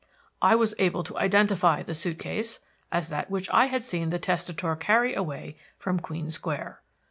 I 0.41 0.55
was 0.55 0.73
able 0.79 1.03
to 1.03 1.17
identify 1.19 1.83
the 1.83 1.93
suit 1.93 2.17
case 2.17 2.59
as 2.91 3.09
that 3.09 3.29
which 3.29 3.47
I 3.53 3.65
had 3.67 3.83
seen 3.83 4.09
the 4.09 4.17
testator 4.17 4.75
carry 4.75 5.13
away 5.13 5.59
from 5.77 5.99
Queen 5.99 6.31
Square. 6.31 6.81